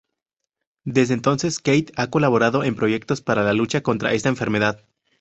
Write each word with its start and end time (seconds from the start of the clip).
Desde 0.83 1.13
entonces, 1.13 1.59
Kate 1.59 1.93
ha 1.95 2.09
colaborado 2.09 2.63
en 2.63 2.75
proyectos 2.75 3.21
para 3.21 3.43
la 3.43 3.53
lucha 3.53 3.83
contra 3.83 4.13
esta 4.13 4.29
enfermedad. 4.29 4.83